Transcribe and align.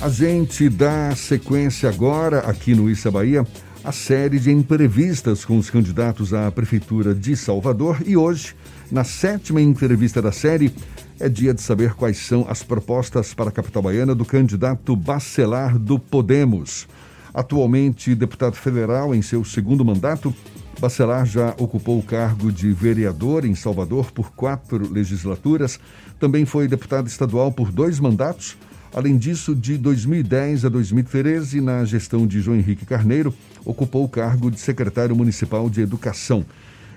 A 0.00 0.08
gente 0.08 0.68
dá 0.68 1.12
sequência 1.16 1.88
agora, 1.88 2.38
aqui 2.38 2.72
no 2.72 2.88
Issa 2.88 3.10
Bahia, 3.10 3.44
a 3.82 3.90
série 3.90 4.38
de 4.38 4.48
entrevistas 4.48 5.44
com 5.44 5.58
os 5.58 5.70
candidatos 5.70 6.32
à 6.32 6.52
Prefeitura 6.52 7.12
de 7.12 7.36
Salvador. 7.36 8.00
E 8.06 8.16
hoje, 8.16 8.54
na 8.92 9.02
sétima 9.02 9.60
entrevista 9.60 10.22
da 10.22 10.30
série, 10.30 10.72
é 11.18 11.28
dia 11.28 11.52
de 11.52 11.60
saber 11.60 11.94
quais 11.94 12.16
são 12.16 12.46
as 12.48 12.62
propostas 12.62 13.34
para 13.34 13.48
a 13.48 13.52
capital 13.52 13.82
baiana 13.82 14.14
do 14.14 14.24
candidato 14.24 14.94
Bacelar 14.94 15.76
do 15.76 15.98
Podemos. 15.98 16.86
Atualmente 17.34 18.14
deputado 18.14 18.54
federal 18.54 19.12
em 19.12 19.20
seu 19.20 19.44
segundo 19.44 19.84
mandato, 19.84 20.32
Bacelar 20.80 21.26
já 21.26 21.56
ocupou 21.58 21.98
o 21.98 22.04
cargo 22.04 22.52
de 22.52 22.70
vereador 22.70 23.44
em 23.44 23.56
Salvador 23.56 24.12
por 24.12 24.30
quatro 24.30 24.88
legislaturas, 24.92 25.80
também 26.20 26.46
foi 26.46 26.68
deputado 26.68 27.08
estadual 27.08 27.50
por 27.50 27.72
dois 27.72 27.98
mandatos 27.98 28.56
Além 28.94 29.18
disso, 29.18 29.54
de 29.54 29.76
2010 29.76 30.64
a 30.64 30.68
2013, 30.68 31.60
na 31.60 31.84
gestão 31.84 32.26
de 32.26 32.40
João 32.40 32.56
Henrique 32.56 32.86
Carneiro, 32.86 33.34
ocupou 33.64 34.04
o 34.04 34.08
cargo 34.08 34.50
de 34.50 34.58
secretário 34.58 35.14
municipal 35.14 35.68
de 35.68 35.80
Educação. 35.82 36.44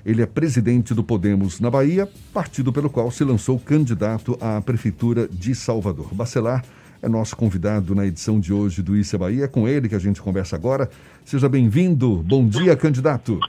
Ele 0.05 0.21
é 0.21 0.25
presidente 0.25 0.93
do 0.93 1.03
Podemos 1.03 1.59
na 1.59 1.69
Bahia, 1.69 2.09
partido 2.33 2.71
pelo 2.71 2.89
qual 2.89 3.11
se 3.11 3.23
lançou 3.23 3.59
candidato 3.59 4.37
à 4.41 4.59
Prefeitura 4.61 5.27
de 5.27 5.53
Salvador. 5.53 6.13
Bacelar 6.13 6.63
é 7.01 7.09
nosso 7.09 7.35
convidado 7.35 7.93
na 7.93 8.05
edição 8.05 8.39
de 8.39 8.53
hoje 8.53 8.81
do 8.81 8.95
Isa 8.95 9.17
Bahia. 9.17 9.45
É 9.45 9.47
com 9.47 9.67
ele 9.67 9.89
que 9.89 9.95
a 9.95 9.99
gente 9.99 10.21
conversa 10.21 10.55
agora. 10.55 10.89
Seja 11.25 11.49
bem-vindo. 11.49 12.17
Bom 12.17 12.47
dia, 12.47 12.75
candidato. 12.75 13.39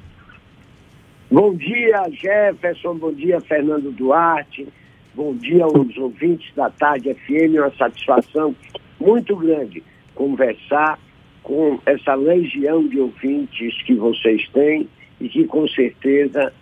Bom 1.30 1.54
dia, 1.54 2.02
Jefferson. 2.10 2.96
Bom 2.96 3.12
dia, 3.12 3.40
Fernando 3.40 3.92
Duarte. 3.92 4.68
Bom 5.14 5.34
dia 5.34 5.64
aos 5.64 5.96
ouvintes 5.98 6.54
da 6.54 6.70
Tarde 6.70 7.12
FM, 7.12 7.58
uma 7.58 7.70
satisfação 7.76 8.56
muito 8.98 9.36
grande 9.36 9.82
conversar 10.14 10.98
com 11.42 11.78
essa 11.84 12.14
legião 12.14 12.86
de 12.88 12.98
ouvintes 12.98 13.82
que 13.82 13.94
vocês 13.94 14.48
têm 14.54 14.88
e 15.20 15.28
que 15.28 15.44
com 15.44 15.68
certeza 15.68 16.52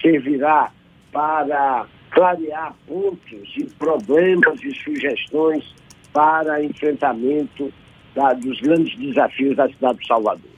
servirá 0.00 0.70
para 1.10 1.86
clarear 2.10 2.74
pontos 2.86 3.54
e 3.56 3.64
problemas 3.76 4.62
e 4.62 4.72
sugestões 4.74 5.64
para 6.12 6.62
enfrentamento 6.62 7.72
da, 8.14 8.32
dos 8.34 8.60
grandes 8.60 8.96
desafios 8.98 9.56
da 9.56 9.68
cidade 9.68 9.98
de 9.98 10.06
Salvador. 10.06 10.50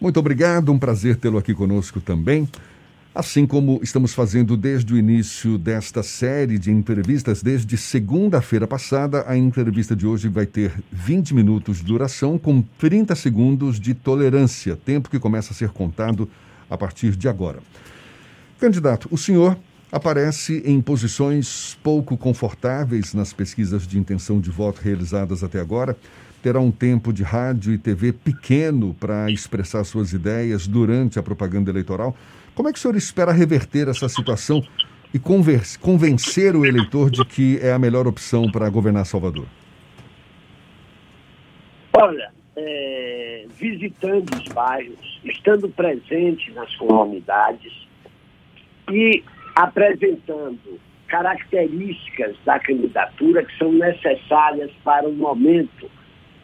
Muito 0.00 0.18
obrigado, 0.18 0.72
um 0.72 0.78
prazer 0.78 1.16
tê-lo 1.16 1.38
aqui 1.38 1.52
conosco 1.52 2.00
também. 2.00 2.48
Assim 3.18 3.48
como 3.48 3.80
estamos 3.82 4.14
fazendo 4.14 4.56
desde 4.56 4.94
o 4.94 4.96
início 4.96 5.58
desta 5.58 6.04
série 6.04 6.56
de 6.56 6.70
entrevistas, 6.70 7.42
desde 7.42 7.76
segunda-feira 7.76 8.64
passada, 8.64 9.24
a 9.26 9.36
entrevista 9.36 9.96
de 9.96 10.06
hoje 10.06 10.28
vai 10.28 10.46
ter 10.46 10.72
20 10.92 11.34
minutos 11.34 11.78
de 11.78 11.82
duração, 11.82 12.38
com 12.38 12.62
30 12.62 13.16
segundos 13.16 13.80
de 13.80 13.92
tolerância, 13.92 14.76
tempo 14.76 15.10
que 15.10 15.18
começa 15.18 15.52
a 15.52 15.56
ser 15.56 15.70
contado 15.70 16.30
a 16.70 16.78
partir 16.78 17.16
de 17.16 17.28
agora. 17.28 17.58
Candidato, 18.60 19.08
o 19.10 19.18
senhor 19.18 19.58
aparece 19.90 20.62
em 20.64 20.80
posições 20.80 21.76
pouco 21.82 22.16
confortáveis 22.16 23.14
nas 23.14 23.32
pesquisas 23.32 23.84
de 23.84 23.98
intenção 23.98 24.40
de 24.40 24.48
voto 24.48 24.80
realizadas 24.80 25.42
até 25.42 25.58
agora. 25.58 25.96
Terá 26.40 26.60
um 26.60 26.70
tempo 26.70 27.12
de 27.12 27.24
rádio 27.24 27.72
e 27.72 27.78
TV 27.78 28.12
pequeno 28.12 28.94
para 28.94 29.28
expressar 29.28 29.82
suas 29.82 30.12
ideias 30.12 30.68
durante 30.68 31.18
a 31.18 31.22
propaganda 31.22 31.68
eleitoral. 31.68 32.16
Como 32.58 32.68
é 32.68 32.72
que 32.72 32.78
o 32.80 32.82
senhor 32.82 32.96
espera 32.96 33.30
reverter 33.30 33.86
essa 33.86 34.08
situação 34.08 34.60
e 35.14 35.18
convencer 35.80 36.56
o 36.56 36.66
eleitor 36.66 37.08
de 37.08 37.24
que 37.24 37.56
é 37.62 37.72
a 37.72 37.78
melhor 37.78 38.08
opção 38.08 38.50
para 38.50 38.68
governar 38.68 39.06
Salvador? 39.06 39.46
Olha, 41.96 42.32
é, 42.56 43.46
visitando 43.56 44.28
os 44.34 44.52
bairros, 44.52 45.20
estando 45.22 45.68
presente 45.68 46.50
nas 46.50 46.74
comunidades 46.74 47.72
e 48.90 49.22
apresentando 49.54 50.80
características 51.06 52.34
da 52.44 52.58
candidatura 52.58 53.44
que 53.44 53.56
são 53.56 53.70
necessárias 53.70 54.72
para 54.82 55.08
o 55.08 55.12
momento 55.12 55.88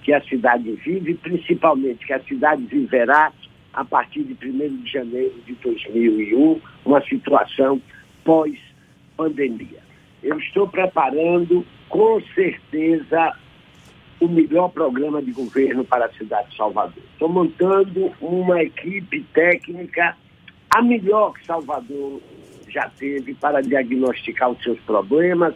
que 0.05 0.12
a 0.12 0.22
cidade 0.22 0.78
vive, 0.84 1.15
principalmente 1.15 2.06
que 2.06 2.12
a 2.12 2.22
cidade 2.22 2.65
viverá 2.67 3.33
a 3.75 3.85
partir 3.85 4.23
de 4.23 4.35
1 4.35 4.83
de 4.83 4.91
janeiro 4.91 5.35
de 5.47 5.55
2001, 5.55 6.61
uma 6.85 7.03
situação 7.03 7.81
pós-pandemia. 8.25 9.83
Eu 10.23 10.39
estou 10.39 10.69
preparando, 10.69 11.67
com 11.89 12.21
certeza, 12.35 13.37
o 14.21 14.29
melhor 14.29 14.71
programa 14.71 15.21
de 15.21 15.33
governo 15.33 15.85
para 15.85 16.07
a 16.07 16.12
cidade 16.12 16.51
de 16.51 16.57
Salvador. 16.57 17.03
Estou 17.12 17.29
montando 17.29 18.12
uma 18.21 18.62
equipe 18.62 19.23
técnica, 19.35 20.17
a 20.75 20.81
melhor 20.81 21.35
que 21.35 21.45
Salvador 21.45 22.21
já 22.69 22.89
teve 22.99 23.35
para 23.35 23.61
diagnosticar 23.61 24.51
os 24.51 24.62
seus 24.62 24.79
problemas 24.81 25.55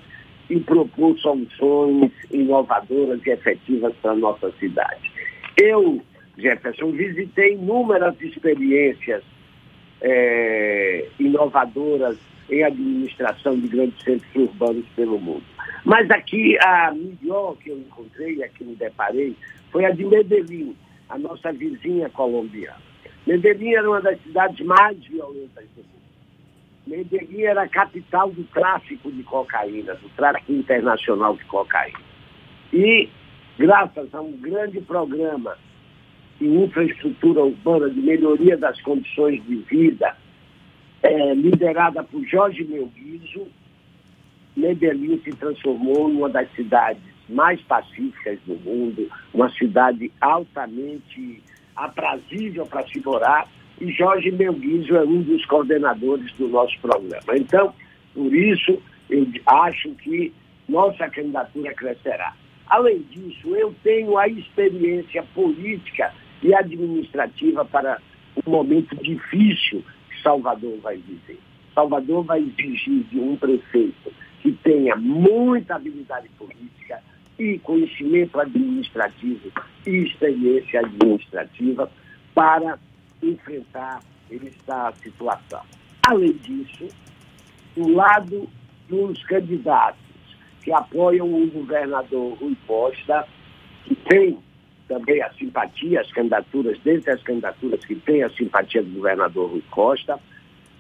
e 0.51 0.59
propor 0.61 1.17
soluções 1.19 2.13
inovadoras 2.31 3.21
e 3.25 3.31
efetivas 3.31 3.95
para 4.03 4.13
a 4.13 4.17
nossa 4.17 4.51
cidade. 4.59 5.11
Eu 5.57 6.03
Jefferson, 6.39 6.93
visitei 6.93 7.55
inúmeras 7.55 8.15
experiências 8.21 9.23
é, 10.01 11.09
inovadoras 11.19 12.17
em 12.49 12.63
administração 12.63 13.59
de 13.59 13.67
grandes 13.69 14.03
centros 14.03 14.35
urbanos 14.35 14.87
pelo 14.95 15.19
mundo. 15.19 15.43
Mas 15.85 16.11
aqui, 16.11 16.57
a 16.61 16.95
melhor 16.95 17.57
que 17.57 17.71
eu 17.71 17.79
encontrei, 17.79 18.43
a 18.43 18.49
que 18.49 18.65
me 18.65 18.77
deparei, 18.77 19.37
foi 19.71 19.85
a 19.85 19.91
de 19.91 20.05
Medellín, 20.05 20.77
a 21.09 21.19
nossa 21.19 21.53
vizinha 21.53 22.09
colombiana. 22.11 22.89
Medellín 23.27 23.75
era 23.75 23.89
uma 23.89 24.01
das 24.01 24.21
cidades 24.23 24.65
mais 24.65 24.97
violentas 25.05 25.65
do 25.77 25.83
mundo. 25.83 25.89
Medellín 26.87 27.43
era 27.43 27.63
a 27.63 27.69
capital 27.69 28.31
do 28.31 28.45
tráfico 28.45 29.11
de 29.11 29.23
cocaína, 29.25 29.95
do 29.95 30.09
tráfico 30.11 30.53
internacional 30.53 31.37
de 31.37 31.45
cocaína. 31.45 31.99
E, 32.73 33.09
graças 33.59 34.15
a 34.15 34.21
um 34.21 34.33
grande 34.33 34.81
programa 34.81 35.57
de 36.41 36.47
infraestrutura 36.47 37.43
urbana, 37.43 37.91
de 37.91 38.01
melhoria 38.01 38.57
das 38.57 38.81
condições 38.81 39.43
de 39.45 39.57
vida, 39.57 40.17
é, 41.03 41.35
liderada 41.35 42.03
por 42.03 42.25
Jorge 42.27 42.65
Melguizo, 42.65 43.47
Medellín 44.57 45.21
se 45.23 45.31
transformou 45.31 46.09
numa 46.09 46.29
das 46.29 46.51
cidades 46.55 47.03
mais 47.29 47.61
pacíficas 47.63 48.39
do 48.47 48.55
mundo, 48.57 49.09
uma 49.33 49.51
cidade 49.51 50.11
altamente 50.21 51.43
aprazível 51.77 52.67
para 52.67 52.87
se 52.89 53.01
morar, 53.05 53.47
e 53.81 53.93
Jorge 53.93 54.33
Melguizo 54.33 54.97
é 54.97 55.03
um 55.03 55.23
dos 55.23 55.45
coordenadores 55.47 56.33
do 56.33 56.49
nosso 56.49 56.77
programa. 56.81 57.37
Então, 57.37 57.73
por 58.13 58.35
isso, 58.35 58.83
eu 59.09 59.27
acho 59.47 59.91
que 59.91 60.33
nossa 60.69 61.09
candidatura 61.09 61.73
crescerá. 61.75 62.35
Além 62.67 62.99
disso, 63.11 63.55
eu 63.55 63.75
tenho 63.83 64.19
a 64.19 64.27
experiência 64.29 65.23
política 65.35 66.13
e 66.43 66.55
administrativa 66.55 67.65
para 67.65 68.01
o 68.45 68.51
momento 68.51 68.95
difícil 68.97 69.85
que 70.11 70.23
Salvador 70.23 70.79
vai 70.81 70.97
viver. 70.97 71.39
Salvador 71.75 72.25
vai 72.25 72.41
exigir 72.41 73.05
de 73.05 73.19
um 73.19 73.37
prefeito 73.37 74.13
que 74.43 74.53
tenha 74.53 74.97
muita 74.97 75.77
habilidade 75.77 76.29
política 76.39 77.03
e 77.39 77.59
conhecimento 77.59 78.39
administrativo 78.41 79.53
e 79.87 79.91
experiência 79.91 80.81
administrativa 80.81 81.91
para 82.35 82.79
enfrentar 83.23 84.01
essa 84.31 84.93
situação. 85.03 85.63
Além 86.09 86.33
disso, 86.33 86.89
do 87.77 87.89
lado 87.93 88.49
dos 88.89 89.23
candidatos 89.25 89.99
que 90.63 90.73
apoiam 90.73 91.33
o 91.33 91.47
governador 91.49 92.35
Rui 92.39 92.57
Costa, 92.67 93.27
que 93.85 93.95
tem 93.95 94.39
também 94.89 95.23
a 95.23 95.31
simpatia, 95.35 96.01
as 96.01 96.11
candidaturas, 96.11 96.79
dentre 96.81 97.11
as 97.11 97.23
candidaturas 97.23 97.85
que 97.85 97.95
têm 97.95 98.23
a 98.23 98.31
simpatia 98.31 98.83
do 98.83 98.91
governador 98.91 99.51
Rui 99.51 99.63
Costa, 99.71 100.19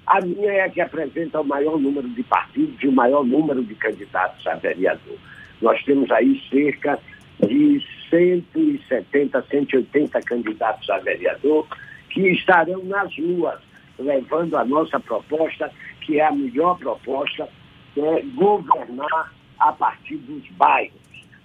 a 0.06 0.20
minha 0.22 0.50
é 0.50 0.60
a 0.62 0.70
que 0.70 0.80
apresenta 0.80 1.40
o 1.40 1.44
maior 1.44 1.78
número 1.78 2.08
de 2.08 2.22
partidos 2.22 2.82
e 2.82 2.88
o 2.88 2.92
maior 2.92 3.24
número 3.24 3.62
de 3.62 3.74
candidatos 3.74 4.46
a 4.46 4.54
vereador. 4.54 5.18
Nós 5.60 5.82
temos 5.84 6.10
aí 6.10 6.40
cerca 6.50 6.98
de 7.46 7.84
170, 8.08 9.42
180 9.42 10.20
candidatos 10.22 10.88
a 10.88 10.98
vereador 10.98 11.66
que 12.08 12.22
estarão 12.28 12.82
nas 12.84 13.14
ruas 13.18 13.60
levando 13.98 14.56
a 14.56 14.64
nossa 14.64 14.98
proposta, 15.00 15.70
que 16.00 16.20
é 16.20 16.26
a 16.26 16.32
melhor 16.32 16.78
proposta, 16.78 17.48
que 17.92 18.00
é 18.00 18.22
governar 18.34 19.34
a 19.58 19.72
partir 19.72 20.16
dos 20.16 20.48
bairros. 20.52 20.96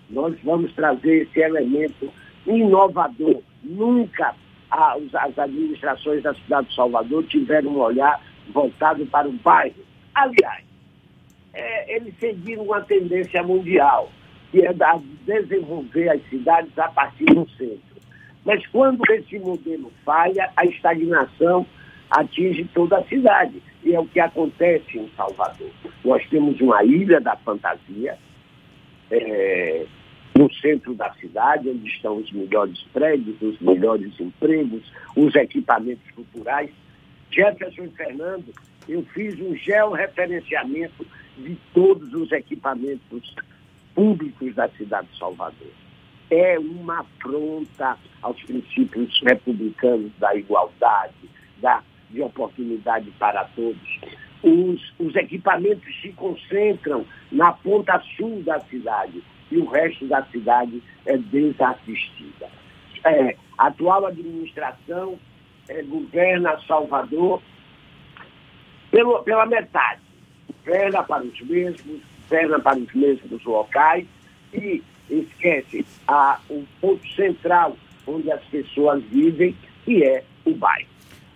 Nós 0.10 0.36
vamos 0.44 0.72
trazer 0.74 1.24
esse 1.24 1.40
elemento 1.40 2.12
inovador. 2.46 3.42
Nunca 3.64 4.36
as 4.70 5.38
administrações 5.38 6.24
da 6.24 6.34
cidade 6.34 6.68
de 6.70 6.76
Salvador 6.76 7.24
tiveram 7.26 7.72
um 7.72 7.80
olhar 7.80 8.20
voltado 8.52 9.06
para 9.06 9.28
o 9.28 9.32
bairro. 9.32 9.76
Aliás, 10.16 10.64
é, 11.54 11.96
eles 11.96 12.14
seguiram 12.20 12.64
uma 12.64 12.82
tendência 12.82 13.44
mundial. 13.44 14.12
que 14.52 14.62
é 14.64 14.72
da, 14.72 15.00
desenvolver 15.26 16.10
as 16.10 16.22
cidades 16.30 16.78
a 16.78 16.88
partir 16.88 17.26
do 17.26 17.48
centro. 17.58 17.94
Mas 18.46 18.66
quando 18.68 19.02
esse 19.10 19.40
modelo 19.40 19.92
falha, 20.06 20.52
a 20.56 20.66
estagnação 20.66 21.66
atinge 22.10 22.66
toda 22.74 22.98
a 22.98 23.04
cidade. 23.06 23.62
E 23.84 23.94
é 23.94 24.00
o 24.00 24.06
que 24.06 24.20
acontece 24.20 24.98
em 24.98 25.10
Salvador. 25.16 25.70
Nós 26.06 26.26
temos 26.30 26.60
uma 26.62 26.84
ilha 26.84 27.20
da 27.20 27.36
fantasia, 27.38 28.18
é, 29.10 29.86
no 30.38 30.52
centro 30.56 30.96
da 30.96 31.12
cidade, 31.14 31.70
onde 31.70 31.88
estão 31.88 32.18
os 32.18 32.32
melhores 32.32 32.82
prédios, 32.94 33.40
os 33.42 33.60
melhores 33.60 34.20
empregos, 34.20 34.84
os 35.16 35.36
equipamentos 35.36 36.10
culturais. 36.12 36.72
Jefferson 37.30 37.90
Fernando, 37.96 38.54
eu 38.88 39.04
fiz 39.14 39.40
um 39.40 39.56
georreferenciamento 39.56 41.06
de 41.38 41.58
todos 41.74 42.14
os 42.14 42.32
equipamentos 42.32 43.36
públicos 43.94 44.56
da 44.56 44.68
cidade 44.70 45.08
de 45.12 45.18
Salvador. 45.18 45.72
É 46.30 46.58
uma 46.58 47.02
afronta 47.02 47.98
aos 48.22 48.42
princípios 48.44 49.22
republicanos 49.24 50.12
da 50.18 50.36
igualdade, 50.36 51.30
da, 51.62 51.84
de 52.10 52.22
oportunidade 52.22 53.12
para 53.20 53.44
todos. 53.56 54.00
Os, 54.42 54.94
os 55.00 55.16
equipamentos 55.16 56.02
se 56.02 56.10
concentram 56.14 57.06
na 57.32 57.52
ponta 57.52 58.02
sul 58.18 58.42
da 58.44 58.60
cidade 58.62 59.24
e 59.54 59.58
o 59.60 59.66
resto 59.66 60.08
da 60.08 60.24
cidade 60.26 60.82
é 61.06 61.16
desassistida. 61.16 62.50
É, 63.06 63.36
a 63.58 63.68
atual 63.68 64.08
administração 64.08 65.20
é, 65.70 65.84
governa 65.84 66.60
Salvador 66.68 67.40
pelo, 68.90 69.22
pela 69.24 69.46
metade. 69.46 70.02
Governa 70.66 71.04
para 71.04 71.24
os 71.24 71.42
mesmos, 71.42 72.02
governa 72.24 72.60
para 72.60 72.80
os 72.80 72.94
mesmos 72.94 73.44
locais 73.44 74.08
e 74.52 74.82
esquece 75.08 75.86
a, 76.08 76.40
o 76.50 76.66
ponto 76.82 77.08
central 77.10 77.78
onde 78.08 78.32
as 78.32 78.44
pessoas 78.46 79.04
vivem, 79.04 79.56
que 79.86 80.04
é 80.04 80.24
o 80.46 80.56
bairro. 80.56 80.90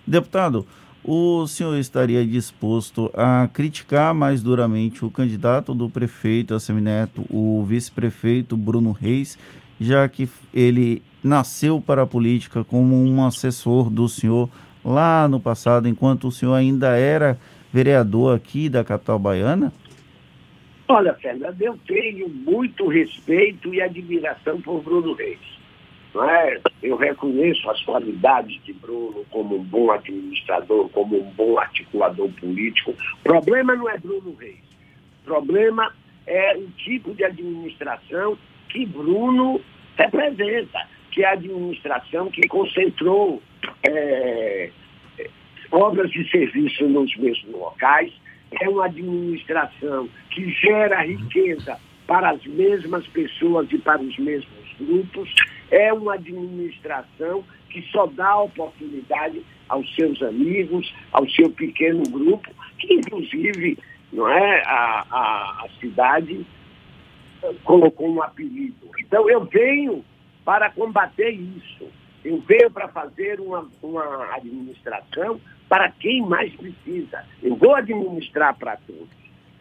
Deputado, 0.07 0.65
o 1.07 1.47
senhor 1.47 1.77
estaria 1.77 2.25
disposto 2.25 3.09
a 3.13 3.47
criticar 3.53 4.13
mais 4.13 4.43
duramente 4.43 5.05
o 5.05 5.09
candidato 5.09 5.73
do 5.73 5.89
prefeito 5.89 6.53
Assemineto, 6.53 7.25
o 7.29 7.63
vice-prefeito 7.63 8.57
Bruno 8.57 8.91
Reis, 8.91 9.39
já 9.79 10.07
que 10.09 10.29
ele 10.53 11.01
nasceu 11.23 11.79
para 11.79 12.01
a 12.01 12.07
política 12.07 12.61
como 12.61 12.93
um 12.93 13.25
assessor 13.25 13.89
do 13.89 14.09
senhor 14.09 14.49
lá 14.83 15.29
no 15.29 15.39
passado, 15.39 15.87
enquanto 15.87 16.27
o 16.27 16.31
senhor 16.31 16.55
ainda 16.55 16.89
era 16.89 17.39
vereador 17.71 18.35
aqui 18.35 18.67
da 18.67 18.83
capital 18.83 19.17
baiana? 19.17 19.71
Olha, 20.89 21.13
Fernando, 21.13 21.61
eu 21.61 21.77
tenho 21.87 22.27
muito 22.27 22.87
respeito 22.87 23.73
e 23.73 23.81
admiração 23.81 24.59
por 24.59 24.81
Bruno 24.81 25.13
Reis. 25.13 25.56
É? 26.23 26.59
Eu 26.81 26.95
reconheço 26.95 27.69
as 27.69 27.81
qualidades 27.83 28.61
de 28.63 28.73
Bruno 28.73 29.25
como 29.29 29.57
um 29.57 29.63
bom 29.63 29.91
administrador, 29.91 30.89
como 30.89 31.19
um 31.19 31.31
bom 31.31 31.59
articulador 31.59 32.29
político. 32.39 32.91
O 32.91 33.23
problema 33.23 33.75
não 33.75 33.89
é 33.89 33.97
Bruno 33.97 34.35
Reis. 34.35 34.63
O 35.21 35.25
problema 35.25 35.93
é 36.25 36.57
o 36.57 36.67
tipo 36.77 37.13
de 37.13 37.23
administração 37.23 38.37
que 38.69 38.85
Bruno 38.85 39.61
representa, 39.97 40.87
que 41.11 41.23
é 41.23 41.27
a 41.27 41.33
administração 41.33 42.29
que 42.29 42.47
concentrou 42.47 43.41
é, 43.87 44.69
obras 45.71 46.11
e 46.15 46.27
serviços 46.29 46.89
nos 46.89 47.15
mesmos 47.17 47.51
locais, 47.53 48.11
é 48.61 48.69
uma 48.69 48.85
administração 48.85 50.07
que 50.29 50.49
gera 50.51 51.01
riqueza 51.01 51.77
para 52.05 52.29
as 52.31 52.45
mesmas 52.45 53.05
pessoas 53.07 53.67
e 53.71 53.77
para 53.77 54.01
os 54.01 54.17
mesmos 54.17 54.67
grupos, 54.79 55.33
é 55.71 55.91
uma 55.93 56.15
administração 56.15 57.43
que 57.69 57.81
só 57.91 58.05
dá 58.07 58.39
oportunidade 58.39 59.43
aos 59.67 59.93
seus 59.95 60.21
amigos, 60.21 60.93
ao 61.11 61.27
seu 61.29 61.49
pequeno 61.49 62.03
grupo, 62.03 62.49
que 62.79 62.93
inclusive 62.93 63.77
não 64.11 64.29
é, 64.29 64.63
a, 64.65 65.05
a, 65.09 65.65
a 65.65 65.69
cidade 65.79 66.45
colocou 67.63 68.09
um 68.09 68.21
apelido. 68.21 68.89
Então 68.99 69.29
eu 69.29 69.45
venho 69.45 70.03
para 70.45 70.69
combater 70.69 71.31
isso. 71.31 71.87
Eu 72.23 72.41
venho 72.41 72.71
para 72.71 72.87
fazer 72.87 73.39
uma, 73.39 73.67
uma 73.81 74.35
administração 74.35 75.39
para 75.69 75.91
quem 75.91 76.21
mais 76.21 76.53
precisa. 76.55 77.23
Eu 77.43 77.55
vou 77.55 77.75
administrar 77.75 78.55
para 78.57 78.77
todos, 78.77 79.09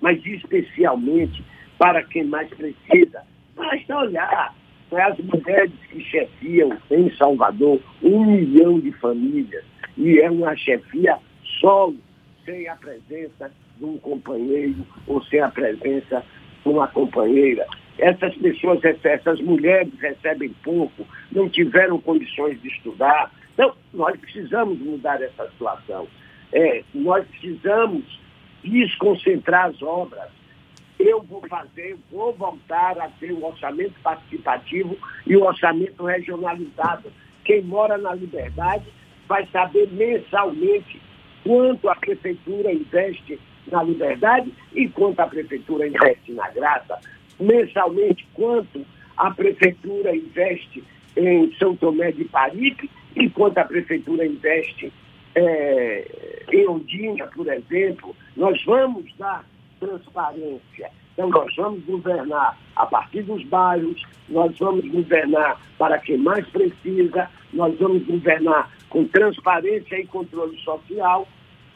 mas 0.00 0.24
especialmente 0.24 1.44
para 1.78 2.02
quem 2.04 2.24
mais 2.24 2.48
precisa. 2.48 3.22
Basta 3.54 3.98
olhar 3.98 4.54
para 4.90 5.08
as 5.08 5.18
mulheres 5.18 5.72
que 5.90 6.00
chefiam 6.00 6.76
em 6.90 7.10
Salvador 7.16 7.80
um 8.02 8.24
milhão 8.24 8.78
de 8.78 8.92
famílias 8.92 9.64
e 9.96 10.20
é 10.20 10.30
uma 10.30 10.54
chefia 10.56 11.18
solo, 11.60 11.96
sem 12.44 12.68
a 12.68 12.76
presença 12.76 13.50
de 13.78 13.84
um 13.84 13.98
companheiro 13.98 14.86
ou 15.06 15.22
sem 15.24 15.40
a 15.40 15.48
presença 15.48 16.24
de 16.62 16.68
uma 16.68 16.86
companheira. 16.88 17.66
Essas 17.98 18.34
pessoas, 18.36 18.80
essas 18.84 19.40
mulheres 19.40 19.92
recebem 19.98 20.50
pouco, 20.62 21.06
não 21.32 21.48
tiveram 21.48 21.98
condições 21.98 22.60
de 22.60 22.68
estudar. 22.68 23.32
Então, 23.54 23.74
nós 23.92 24.18
precisamos 24.20 24.78
mudar 24.78 25.20
essa 25.22 25.48
situação. 25.50 26.06
É, 26.52 26.84
nós 26.94 27.26
precisamos 27.26 28.04
desconcentrar 28.62 29.66
as 29.66 29.82
obras 29.82 30.28
eu 30.98 31.22
vou 31.22 31.43
fazer, 31.48 31.96
vou 32.10 32.32
voltar 32.32 32.98
a 32.98 33.08
ter 33.08 33.32
o 33.32 33.40
um 33.40 33.46
orçamento 33.46 33.94
participativo 34.02 34.96
e 35.26 35.37
o 35.37 35.43
um 35.43 35.46
orçamento 35.46 36.04
regionalizado. 36.04 37.12
Quem 37.44 37.62
mora 37.62 37.98
na 37.98 38.14
liberdade 38.14 38.87
vai 39.28 39.46
saber 39.48 39.88
mensalmente 39.93 41.00
quanto 41.44 41.88
a 41.88 41.94
prefeitura 41.94 42.72
investe 42.72 43.38
na 43.70 43.82
liberdade 43.82 44.52
e 44.75 44.88
quanto 44.88 45.20
a 45.20 45.26
prefeitura 45.26 45.87
investe 45.87 46.32
na 46.32 46.48
graça, 46.50 46.99
mensalmente 47.38 48.26
quanto 48.32 48.84
a 49.16 49.31
prefeitura 49.31 50.14
investe 50.14 50.82
em 51.16 51.52
São 51.58 51.75
Tomé 51.76 52.12
de 52.12 52.25
Paripe 52.25 52.90
e 53.14 53.31
quanto 53.31 53.58
a 53.58 53.64
prefeitura 53.64 54.26
investe 54.26 54.92
é, 55.34 56.44
em 56.52 56.69
Ondina, 56.69 57.26
por 57.28 57.46
exemplo. 57.49 58.14
Nós 58.37 58.62
vamos 58.64 59.04
dar 59.16 59.44
transparência. 59.86 60.90
Então, 61.12 61.30
nós 61.30 61.54
vamos 61.56 61.84
governar 61.84 62.58
a 62.74 62.86
partir 62.86 63.22
dos 63.22 63.42
bairros, 63.44 64.02
nós 64.28 64.56
vamos 64.58 64.86
governar 64.90 65.60
para 65.78 65.98
quem 65.98 66.18
mais 66.18 66.46
precisa, 66.48 67.30
nós 67.52 67.78
vamos 67.78 68.04
governar 68.06 68.70
com 68.90 69.04
transparência 69.06 69.99
e 69.99 70.06
controle 70.06 70.58
social 70.61 71.26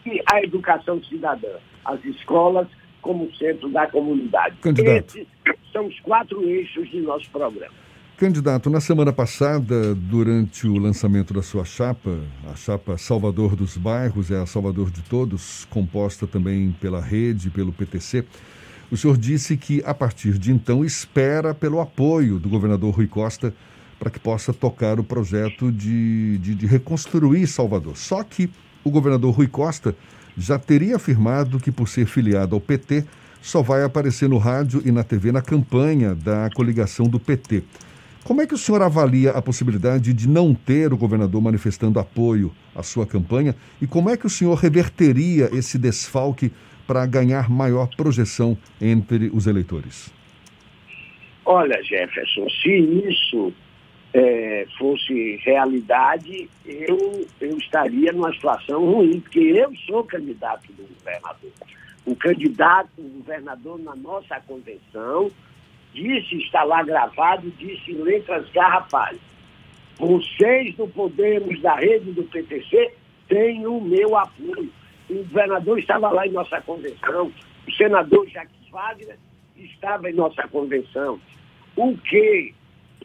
e 0.04 0.22
a 0.32 0.42
educação 0.42 1.02
cidadã, 1.04 1.56
as 1.84 2.04
escolas 2.04 2.68
como 3.00 3.32
centro 3.36 3.68
da 3.70 3.86
comunidade. 3.86 4.56
Candidato. 4.56 5.16
Esses 5.16 5.26
são 5.72 5.86
os 5.86 5.98
quatro 6.00 6.42
eixos 6.44 6.88
de 6.90 7.00
nosso 7.00 7.30
programa. 7.30 7.72
Candidato, 8.20 8.68
na 8.68 8.82
semana 8.82 9.14
passada, 9.14 9.94
durante 9.94 10.68
o 10.68 10.76
lançamento 10.76 11.32
da 11.32 11.40
sua 11.40 11.64
chapa, 11.64 12.18
a 12.52 12.54
chapa 12.54 12.98
Salvador 12.98 13.56
dos 13.56 13.78
Bairros, 13.78 14.30
é 14.30 14.38
a 14.38 14.44
Salvador 14.44 14.90
de 14.90 15.00
Todos, 15.00 15.66
composta 15.70 16.26
também 16.26 16.70
pela 16.78 17.00
rede, 17.00 17.48
pelo 17.48 17.72
PTC, 17.72 18.26
o 18.90 18.96
senhor 18.98 19.16
disse 19.16 19.56
que, 19.56 19.82
a 19.86 19.94
partir 19.94 20.36
de 20.36 20.52
então, 20.52 20.84
espera 20.84 21.54
pelo 21.54 21.80
apoio 21.80 22.38
do 22.38 22.50
governador 22.50 22.94
Rui 22.94 23.06
Costa 23.06 23.54
para 23.98 24.10
que 24.10 24.20
possa 24.20 24.52
tocar 24.52 25.00
o 25.00 25.04
projeto 25.04 25.72
de, 25.72 26.36
de, 26.40 26.54
de 26.54 26.66
reconstruir 26.66 27.46
Salvador. 27.46 27.96
Só 27.96 28.22
que 28.22 28.50
o 28.84 28.90
governador 28.90 29.34
Rui 29.34 29.48
Costa 29.48 29.96
já 30.36 30.58
teria 30.58 30.96
afirmado 30.96 31.58
que, 31.58 31.72
por 31.72 31.88
ser 31.88 32.04
filiado 32.04 32.54
ao 32.54 32.60
PT, 32.60 33.02
só 33.40 33.62
vai 33.62 33.82
aparecer 33.82 34.28
no 34.28 34.36
rádio 34.36 34.82
e 34.84 34.92
na 34.92 35.02
TV 35.02 35.32
na 35.32 35.40
campanha 35.40 36.14
da 36.14 36.50
coligação 36.50 37.06
do 37.06 37.18
PT. 37.18 37.64
Como 38.24 38.42
é 38.42 38.46
que 38.46 38.54
o 38.54 38.58
senhor 38.58 38.82
avalia 38.82 39.30
a 39.30 39.40
possibilidade 39.40 40.12
de 40.12 40.28
não 40.28 40.54
ter 40.54 40.92
o 40.92 40.96
governador 40.96 41.40
manifestando 41.40 41.98
apoio 41.98 42.52
à 42.74 42.82
sua 42.82 43.06
campanha 43.06 43.54
e 43.80 43.86
como 43.86 44.10
é 44.10 44.16
que 44.16 44.26
o 44.26 44.30
senhor 44.30 44.54
reverteria 44.54 45.48
esse 45.52 45.78
desfalque 45.78 46.52
para 46.86 47.06
ganhar 47.06 47.48
maior 47.48 47.88
projeção 47.96 48.58
entre 48.80 49.30
os 49.32 49.46
eleitores? 49.46 50.12
Olha, 51.44 51.82
Jefferson, 51.82 52.48
se 52.62 52.70
isso 53.08 53.52
é, 54.12 54.66
fosse 54.78 55.36
realidade, 55.44 56.48
eu, 56.66 57.26
eu 57.40 57.56
estaria 57.58 58.12
numa 58.12 58.32
situação 58.32 58.84
ruim, 58.84 59.20
porque 59.20 59.40
eu 59.40 59.72
sou 59.86 60.04
candidato 60.04 60.72
do 60.72 60.82
governador. 60.94 61.50
O 62.04 62.16
candidato, 62.16 62.90
governador 62.98 63.78
na 63.78 63.94
nossa 63.96 64.40
convenção, 64.46 65.30
disse, 65.92 66.36
está 66.38 66.62
lá 66.64 66.82
gravado, 66.82 67.50
disse 67.58 67.92
em 67.92 68.02
letras 68.02 68.48
garrafais. 68.50 69.18
Vocês 69.98 70.74
do 70.76 70.88
Podemos 70.88 71.60
da 71.60 71.74
rede 71.76 72.12
do 72.12 72.22
PTC 72.24 72.94
têm 73.28 73.66
o 73.66 73.80
meu 73.80 74.16
apoio. 74.16 74.72
O 75.08 75.14
governador 75.14 75.78
estava 75.78 76.10
lá 76.10 76.26
em 76.26 76.32
nossa 76.32 76.60
convenção, 76.62 77.32
o 77.66 77.72
senador 77.72 78.26
Jacques 78.28 78.68
Wagner 78.70 79.18
estava 79.56 80.10
em 80.10 80.14
nossa 80.14 80.46
convenção, 80.48 81.20
O 81.76 81.96
que, 81.98 82.54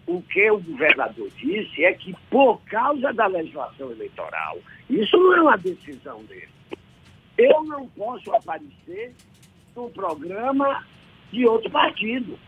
o 0.07 0.21
que 0.21 0.51
o 0.51 0.59
governador 0.59 1.29
disse 1.37 1.83
é 1.83 1.93
que, 1.93 2.15
por 2.29 2.59
causa 2.65 3.13
da 3.13 3.27
legislação 3.27 3.91
eleitoral, 3.91 4.57
isso 4.89 5.17
não 5.17 5.35
é 5.35 5.41
uma 5.41 5.57
decisão 5.57 6.23
dele. 6.25 6.49
Eu 7.37 7.63
não 7.65 7.87
posso 7.89 8.33
aparecer 8.33 9.13
no 9.75 9.89
programa 9.89 10.85
de 11.31 11.45
outro 11.45 11.69
partido. 11.69 12.39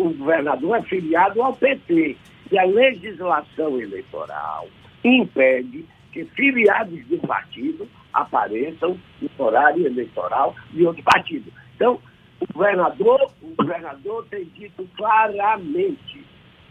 O 0.00 0.14
governador 0.14 0.78
é 0.78 0.82
filiado 0.82 1.42
ao 1.42 1.54
PT. 1.54 2.16
E 2.50 2.58
a 2.58 2.64
legislação 2.64 3.78
eleitoral 3.78 4.66
impede 5.04 5.84
que 6.10 6.24
filiados 6.24 7.06
de 7.06 7.16
um 7.16 7.20
partido 7.20 7.86
apareçam 8.10 8.98
no 9.20 9.44
horário 9.44 9.86
eleitoral 9.86 10.56
de 10.72 10.86
outro 10.86 11.02
partido. 11.02 11.52
Então, 11.76 12.00
o 12.40 12.52
governador, 12.52 13.30
o 13.42 13.54
governador 13.54 14.26
tem 14.30 14.46
dito 14.56 14.88
claramente, 14.96 16.24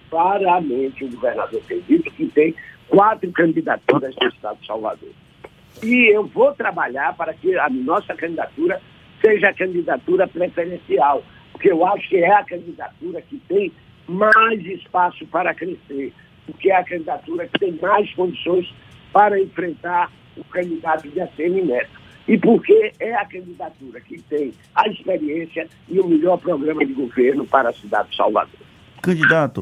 claramente 0.09 1.05
o 1.05 1.11
governador 1.11 1.61
tem 1.67 1.81
dito 1.81 2.09
que 2.11 2.25
tem 2.29 2.55
quatro 2.87 3.31
candidaturas 3.31 4.15
no 4.19 4.27
Estado 4.27 4.59
de 4.59 4.65
Salvador. 4.65 5.11
E 5.83 6.13
eu 6.13 6.25
vou 6.25 6.51
trabalhar 6.53 7.15
para 7.15 7.31
que 7.35 7.55
a 7.57 7.69
nossa 7.69 8.15
candidatura 8.15 8.81
seja 9.21 9.49
a 9.49 9.53
candidatura 9.53 10.27
preferencial, 10.27 11.23
porque 11.59 11.73
eu 11.73 11.85
acho 11.85 12.07
que 12.07 12.15
é 12.15 12.33
a 12.33 12.43
candidatura 12.45 13.21
que 13.21 13.37
tem 13.49 13.69
mais 14.07 14.65
espaço 14.65 15.27
para 15.27 15.53
crescer, 15.53 16.13
porque 16.45 16.71
é 16.71 16.75
a 16.77 16.83
candidatura 16.85 17.47
que 17.47 17.59
tem 17.59 17.73
mais 17.81 18.09
condições 18.13 18.73
para 19.11 19.37
enfrentar 19.37 20.09
o 20.37 20.43
candidato 20.45 21.09
de 21.09 21.19
ACM 21.19 21.65
Neto. 21.65 21.99
E 22.29 22.37
porque 22.37 22.93
é 22.99 23.13
a 23.13 23.25
candidatura 23.25 23.99
que 23.99 24.21
tem 24.21 24.53
a 24.73 24.87
experiência 24.87 25.67
e 25.89 25.99
o 25.99 26.07
melhor 26.07 26.37
programa 26.37 26.85
de 26.85 26.93
governo 26.93 27.45
para 27.45 27.69
a 27.69 27.73
cidade 27.73 28.09
de 28.11 28.15
Salvador. 28.15 28.59
Candidato, 29.01 29.59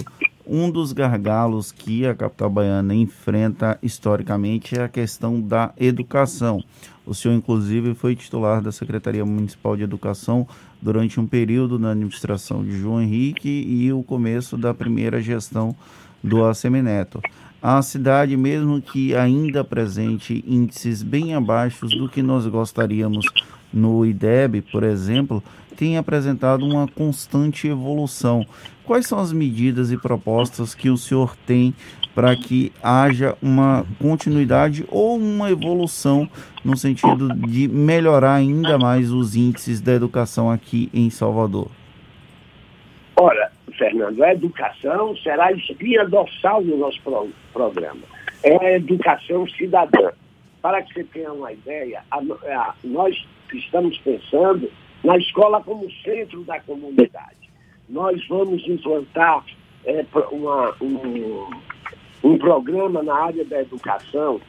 um 0.48 0.72
dos 0.72 0.94
gargalos 0.94 1.72
que 1.72 2.06
a 2.06 2.16
capital 2.16 2.50
baiana 2.50 2.96
enfrenta 2.96 3.78
historicamente 3.84 4.78
é 4.78 4.84
a 4.84 4.90
questão 4.90 5.42
da 5.42 5.74
educação. 5.78 6.64
O 7.06 7.14
senhor, 7.14 7.36
inclusive, 7.36 7.94
foi 7.94 8.16
titular 8.16 8.62
da 8.62 8.72
Secretaria 8.72 9.26
Municipal 9.26 9.76
de 9.76 9.84
Educação 9.84 10.48
durante 10.82 11.20
um 11.20 11.28
período 11.28 11.78
na 11.78 11.92
administração 11.92 12.64
de 12.64 12.78
João 12.78 13.02
Henrique 13.02 13.50
e 13.50 13.92
o 13.92 14.04
começo 14.04 14.58
da 14.58 14.74
primeira 14.74 15.22
gestão 15.22 15.76
do 16.24 16.46
Assemineto. 16.46 17.22
A 17.62 17.82
cidade, 17.82 18.38
mesmo 18.38 18.82
que 18.82 19.16
ainda 19.16 19.62
apresente 19.62 20.44
índices 20.48 21.02
bem 21.02 21.34
abaixo 21.34 21.88
do 21.88 22.08
que 22.08 22.22
nós 22.22 22.46
gostaríamos 22.46 23.26
no 23.74 24.06
IDEB, 24.06 24.62
por 24.62 24.84
exemplo, 24.84 25.44
tem 25.76 25.98
apresentado 25.98 26.66
uma 26.66 26.88
constante 26.88 27.68
evolução. 27.68 28.46
Quais 28.88 29.06
são 29.06 29.20
as 29.20 29.34
medidas 29.34 29.92
e 29.92 29.98
propostas 29.98 30.74
que 30.74 30.90
o 30.90 30.96
senhor 30.96 31.36
tem 31.46 31.76
para 32.16 32.34
que 32.38 32.72
haja 32.82 33.38
uma 33.42 33.86
continuidade 34.00 34.86
ou 34.88 35.18
uma 35.18 35.52
evolução 35.52 36.26
no 36.64 36.78
sentido 36.78 37.28
de 37.50 37.68
melhorar 37.68 38.36
ainda 38.36 38.78
mais 38.78 39.12
os 39.12 39.36
índices 39.36 39.82
da 39.82 39.92
educação 39.92 40.50
aqui 40.50 40.90
em 40.94 41.10
Salvador? 41.10 41.70
Olha, 43.18 43.52
Fernando, 43.78 44.24
a 44.24 44.32
educação 44.32 45.18
será 45.18 45.48
a 45.48 45.52
espinha 45.52 46.06
dorsal 46.06 46.64
do 46.64 46.78
nosso 46.78 47.02
pro 47.02 47.30
programa. 47.52 48.04
É 48.42 48.56
a 48.68 48.78
educação 48.78 49.46
cidadã. 49.50 50.12
Para 50.62 50.82
que 50.82 50.94
você 50.94 51.04
tenha 51.04 51.34
uma 51.34 51.52
ideia, 51.52 52.04
a, 52.10 52.20
a, 52.20 52.74
nós 52.86 53.22
estamos 53.54 53.98
pensando 53.98 54.72
na 55.04 55.18
escola 55.18 55.62
como 55.62 55.92
centro 56.04 56.42
da 56.46 56.58
comunidade. 56.62 57.47
Nós 57.88 58.26
vamos 58.28 58.68
implantar 58.68 59.44
é, 59.86 60.06
uma, 60.32 60.76
um, 60.82 61.50
um 62.24 62.38
programa 62.38 63.02
na 63.02 63.16
área 63.16 63.46
da 63.46 63.62
educação 63.62 64.42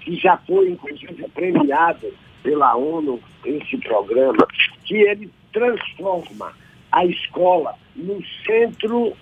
que 0.00 0.16
já 0.16 0.36
foi, 0.38 0.70
inclusive, 0.70 1.26
premiado 1.34 2.12
pela 2.42 2.76
ONU, 2.76 3.20
esse 3.44 3.78
programa, 3.78 4.46
que 4.84 4.94
ele 4.94 5.30
transforma 5.52 6.52
a 6.92 7.04
escola 7.06 7.74
no 7.96 8.22
centro 8.46 9.16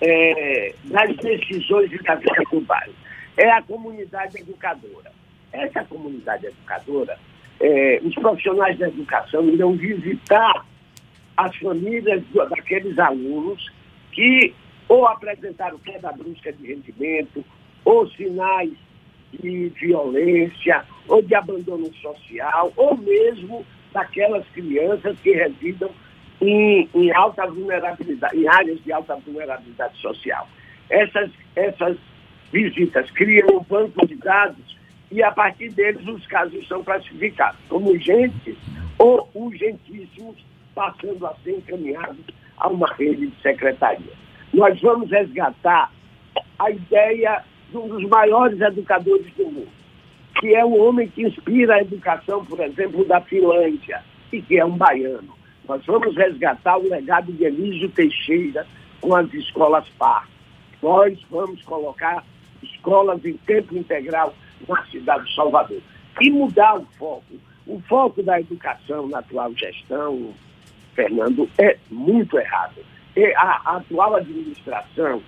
é, 0.00 0.74
das 0.84 1.16
decisões 1.16 1.92
e 1.92 2.02
da 2.02 2.16
vida 2.16 2.42
do 2.50 2.60
bairro. 2.60 2.92
É 3.36 3.50
a 3.50 3.62
comunidade 3.62 4.38
educadora. 4.38 5.12
Essa 5.52 5.84
comunidade 5.84 6.46
educadora, 6.46 7.18
é, 7.60 8.00
os 8.02 8.14
profissionais 8.14 8.78
da 8.78 8.88
educação 8.88 9.48
irão 9.48 9.72
visitar 9.72 10.64
as 11.46 11.56
famílias 11.56 12.22
daqueles 12.50 12.98
alunos 12.98 13.70
que 14.12 14.54
ou 14.88 15.06
apresentaram 15.06 15.78
queda 15.78 16.10
brusca 16.12 16.52
de 16.52 16.66
rendimento, 16.66 17.44
ou 17.84 18.08
sinais 18.10 18.72
de 19.32 19.68
violência, 19.68 20.84
ou 21.06 21.22
de 21.22 21.34
abandono 21.34 21.92
social, 21.94 22.72
ou 22.76 22.96
mesmo 22.96 23.64
daquelas 23.92 24.44
crianças 24.48 25.16
que 25.20 25.30
residam 25.30 25.90
em, 26.40 26.88
em 26.92 27.12
alta 27.12 27.46
vulnerabilidade, 27.46 28.36
em 28.36 28.48
áreas 28.48 28.82
de 28.82 28.92
alta 28.92 29.14
vulnerabilidade 29.16 29.96
social. 29.98 30.48
Essas, 30.88 31.30
essas 31.54 31.96
visitas 32.52 33.08
criam 33.12 33.58
um 33.58 33.62
banco 33.62 34.04
de 34.06 34.16
dados 34.16 34.76
e 35.12 35.22
a 35.22 35.30
partir 35.30 35.70
deles 35.70 36.04
os 36.06 36.26
casos 36.26 36.66
são 36.66 36.82
classificados 36.82 37.60
como 37.68 37.90
urgentes 37.90 38.56
ou 38.98 39.30
urgentíssimos, 39.34 40.36
passando 40.74 41.26
a 41.26 41.34
ser 41.42 41.58
encaminhados 41.58 42.24
a 42.56 42.68
uma 42.68 42.92
rede 42.94 43.28
de 43.28 43.42
secretaria. 43.42 44.12
Nós 44.52 44.80
vamos 44.80 45.10
resgatar 45.10 45.90
a 46.58 46.70
ideia 46.70 47.42
de 47.70 47.76
um 47.76 47.88
dos 47.88 48.08
maiores 48.08 48.60
educadores 48.60 49.32
do 49.34 49.44
mundo, 49.46 49.68
que 50.38 50.54
é 50.54 50.64
o 50.64 50.76
homem 50.76 51.08
que 51.08 51.22
inspira 51.22 51.76
a 51.76 51.80
educação, 51.80 52.44
por 52.44 52.60
exemplo, 52.60 53.04
da 53.04 53.20
Finlândia, 53.20 54.02
e 54.32 54.42
que 54.42 54.58
é 54.58 54.64
um 54.64 54.76
baiano. 54.76 55.34
Nós 55.68 55.84
vamos 55.86 56.16
resgatar 56.16 56.78
o 56.78 56.88
legado 56.88 57.32
de 57.32 57.44
Elísio 57.44 57.88
Teixeira 57.90 58.66
com 59.00 59.14
as 59.14 59.32
escolas 59.32 59.88
par. 59.98 60.28
Nós 60.82 61.18
vamos 61.30 61.62
colocar 61.62 62.24
escolas 62.62 63.24
em 63.24 63.34
tempo 63.38 63.76
integral 63.76 64.34
na 64.68 64.84
cidade 64.86 65.26
de 65.26 65.34
Salvador. 65.34 65.80
E 66.20 66.30
mudar 66.30 66.76
o 66.76 66.86
foco. 66.98 67.34
O 67.66 67.80
foco 67.82 68.22
da 68.22 68.40
educação 68.40 69.06
na 69.08 69.20
atual 69.20 69.54
gestão, 69.54 70.34
Fernando, 71.00 71.48
é 71.58 71.78
muito 71.90 72.38
errado. 72.38 72.76
E 73.16 73.24
a, 73.34 73.60
a 73.64 73.76
atual 73.76 74.16
administração 74.16 75.22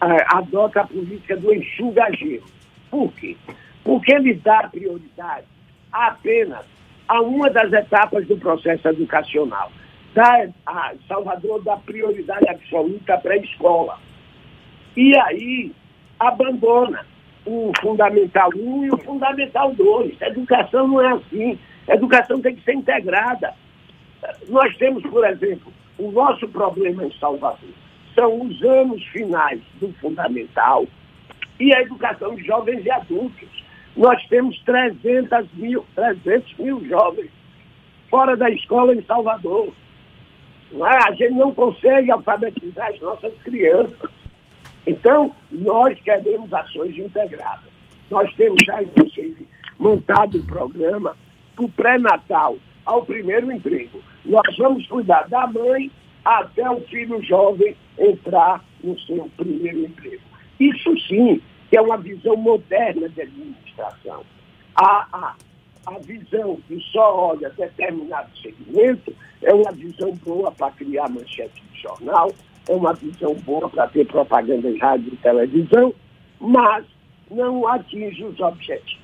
a, 0.00 0.38
adota 0.38 0.80
a 0.80 0.86
política 0.86 1.36
do 1.36 1.54
enxuga-gelo. 1.54 2.44
Por 2.90 3.12
quê? 3.12 3.36
Porque 3.84 4.12
ele 4.12 4.34
dá 4.34 4.68
prioridade 4.68 5.46
apenas 5.92 6.64
a 7.06 7.20
uma 7.20 7.48
das 7.50 7.72
etapas 7.72 8.26
do 8.26 8.36
processo 8.36 8.88
educacional. 8.88 9.70
Dá, 10.14 10.48
a 10.66 10.92
Salvador 11.06 11.62
dá 11.62 11.76
prioridade 11.76 12.48
absoluta 12.48 13.16
para 13.18 13.34
a 13.34 13.38
escola. 13.38 13.98
E 14.96 15.16
aí 15.18 15.72
abandona 16.18 17.06
o 17.46 17.72
Fundamental 17.80 18.50
1 18.54 18.84
e 18.84 18.90
o 18.90 18.98
Fundamental 18.98 19.72
2. 19.74 20.22
A 20.22 20.28
educação 20.28 20.88
não 20.88 21.00
é 21.00 21.12
assim. 21.12 21.58
A 21.88 21.94
educação 21.94 22.40
tem 22.40 22.56
que 22.56 22.64
ser 22.64 22.74
integrada. 22.74 23.54
Nós 24.48 24.76
temos, 24.76 25.02
por 25.04 25.26
exemplo, 25.26 25.72
o 25.98 26.10
nosso 26.10 26.48
problema 26.48 27.04
em 27.04 27.12
Salvador. 27.18 27.70
São 28.14 28.42
os 28.42 28.62
anos 28.62 29.02
finais 29.06 29.60
do 29.80 29.92
Fundamental 29.94 30.86
e 31.58 31.74
a 31.74 31.82
educação 31.82 32.34
de 32.34 32.44
jovens 32.44 32.84
e 32.84 32.90
adultos 32.90 33.64
nós 33.96 34.20
temos 34.26 34.58
300 34.64 35.52
mil, 35.54 35.84
300 35.94 36.56
mil 36.58 36.84
jovens 36.86 37.30
fora 38.10 38.36
da 38.36 38.50
escola 38.50 38.94
em 38.94 39.02
Salvador. 39.04 39.72
É? 40.72 41.08
A 41.08 41.12
gente 41.12 41.34
não 41.34 41.54
consegue 41.54 42.10
alfabetizar 42.10 42.88
as 42.88 43.00
nossas 43.00 43.32
crianças. 43.42 44.10
Então, 44.86 45.34
nós 45.50 45.98
queremos 46.00 46.52
ações 46.52 46.96
integradas. 46.98 47.72
Nós 48.10 48.32
temos 48.34 48.58
já, 48.64 48.82
inclusive, 48.82 49.46
montado 49.78 50.38
um 50.38 50.46
programa 50.46 51.16
do 51.56 51.68
pré-natal 51.68 52.56
ao 52.84 53.04
primeiro 53.04 53.50
emprego. 53.52 54.02
Nós 54.24 54.56
vamos 54.56 54.86
cuidar 54.86 55.28
da 55.28 55.46
mãe 55.46 55.90
até 56.24 56.68
o 56.70 56.80
filho 56.82 57.22
jovem 57.22 57.76
entrar 57.98 58.64
no 58.82 58.98
seu 59.00 59.30
primeiro 59.36 59.84
emprego. 59.84 60.22
Isso 60.58 60.98
sim 61.06 61.40
é 61.72 61.80
uma 61.80 61.98
visão 61.98 62.36
moderna 62.36 63.08
de 63.08 63.22
administração. 63.22 64.22
A, 64.76 65.06
a, 65.12 65.34
a 65.86 65.98
visão 65.98 66.58
que 66.66 66.80
só 66.92 67.32
olha 67.32 67.50
determinado 67.50 68.30
segmento 68.38 69.14
é 69.42 69.52
uma 69.52 69.72
visão 69.72 70.12
boa 70.24 70.50
para 70.52 70.70
criar 70.72 71.08
manchete 71.10 71.62
de 71.72 71.82
jornal, 71.82 72.32
é 72.68 72.72
uma 72.72 72.94
visão 72.94 73.34
boa 73.44 73.68
para 73.68 73.88
ter 73.88 74.06
propaganda 74.06 74.68
em 74.68 74.78
rádio 74.78 75.12
e 75.12 75.16
televisão, 75.16 75.94
mas 76.40 76.84
não 77.30 77.66
atinge 77.68 78.24
os 78.24 78.40
objetivos. 78.40 79.03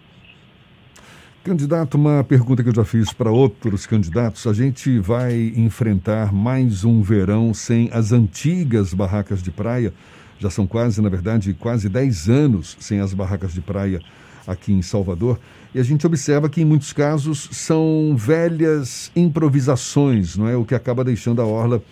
Candidato, 1.42 1.94
uma 1.94 2.22
pergunta 2.22 2.62
que 2.62 2.68
eu 2.68 2.74
já 2.74 2.84
fiz 2.84 3.14
para 3.14 3.30
outros 3.30 3.86
candidatos. 3.86 4.46
A 4.46 4.52
gente 4.52 4.98
vai 4.98 5.54
enfrentar 5.56 6.34
mais 6.34 6.84
um 6.84 7.00
verão 7.00 7.54
sem 7.54 7.88
as 7.94 8.12
antigas 8.12 8.92
barracas 8.92 9.42
de 9.42 9.50
praia. 9.50 9.90
Já 10.38 10.50
são 10.50 10.66
quase, 10.66 11.00
na 11.00 11.08
verdade, 11.08 11.54
quase 11.54 11.88
10 11.88 12.28
anos 12.28 12.76
sem 12.78 13.00
as 13.00 13.14
barracas 13.14 13.54
de 13.54 13.62
praia 13.62 14.02
aqui 14.46 14.70
em 14.70 14.82
Salvador. 14.82 15.40
E 15.74 15.80
a 15.80 15.82
gente 15.82 16.06
observa 16.06 16.46
que, 16.46 16.60
em 16.60 16.64
muitos 16.66 16.92
casos, 16.92 17.48
são 17.52 18.14
velhas 18.18 19.10
improvisações, 19.16 20.36
não 20.36 20.46
é? 20.46 20.54
O 20.54 20.64
que 20.66 20.74
acaba 20.74 21.02
deixando 21.02 21.40
a 21.40 21.46
orla, 21.46 21.82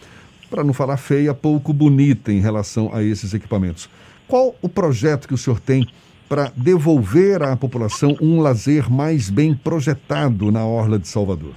para 0.51 0.63
não 0.63 0.75
falar 0.75 0.99
feia, 0.99 1.33
pouco 1.33 1.73
bonita 1.73 2.31
em 2.31 2.41
relação 2.41 2.95
a 2.95 3.03
esses 3.03 3.33
equipamentos. 3.33 3.89
Qual 4.27 4.55
o 4.61 4.69
projeto 4.69 5.27
que 5.27 5.33
o 5.33 5.39
senhor 5.39 5.59
tem? 5.59 5.89
Para 6.29 6.53
devolver 6.55 7.43
à 7.43 7.57
população 7.57 8.17
um 8.21 8.41
lazer 8.41 8.91
mais 8.91 9.31
bem 9.31 9.55
projetado 9.55 10.53
na 10.53 10.67
Orla 10.67 10.99
de 10.99 11.09
Salvador? 11.09 11.55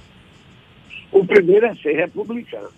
O 1.10 1.24
primeiro 1.26 1.66
é 1.66 1.74
ser 1.74 1.94
republicano. 1.94 2.70